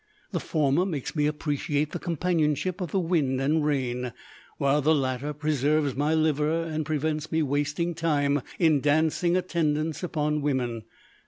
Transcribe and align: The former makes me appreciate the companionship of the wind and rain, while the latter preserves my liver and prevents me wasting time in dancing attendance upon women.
The 0.31 0.39
former 0.39 0.83
makes 0.83 1.15
me 1.15 1.27
appreciate 1.27 1.91
the 1.91 1.99
companionship 1.99 2.81
of 2.81 2.89
the 2.89 2.97
wind 2.99 3.39
and 3.39 3.63
rain, 3.63 4.13
while 4.57 4.81
the 4.81 4.95
latter 4.95 5.31
preserves 5.31 5.95
my 5.95 6.15
liver 6.15 6.63
and 6.63 6.83
prevents 6.87 7.31
me 7.31 7.43
wasting 7.43 7.93
time 7.93 8.41
in 8.57 8.81
dancing 8.81 9.37
attendance 9.37 10.01
upon 10.01 10.41
women. 10.41 10.85